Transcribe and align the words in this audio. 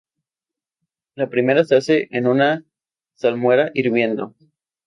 La 1.13 1.29
primera 1.29 1.63
se 1.63 1.75
hace 1.75 2.07
en 2.09 2.25
una 2.25 2.65
salmuera 3.13 3.69
hirviendo. 3.75 4.33